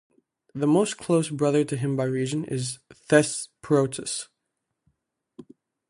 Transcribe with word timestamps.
The 0.55 0.65
most 0.65 0.97
close 0.97 1.29
brother 1.29 1.63
to 1.63 1.77
him 1.77 1.95
by 1.95 2.05
region 2.05 2.43
is 2.45 2.79
Thesprotus. 3.07 4.29